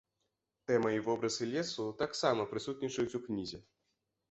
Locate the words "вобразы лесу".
1.07-1.85